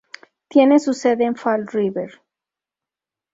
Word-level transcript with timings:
Tiene 0.47 0.79
su 0.79 0.93
sede 0.95 1.25
en 1.25 1.35
Fall 1.35 1.67
River. 1.67 2.23